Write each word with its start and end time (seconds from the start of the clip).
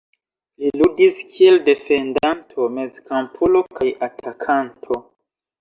Li 0.61 0.71
ludis 0.81 1.19
kiel 1.33 1.59
defendanto, 1.67 2.67
mezkampulo 2.79 3.63
kaj 3.81 3.93
atakanto. 4.09 5.03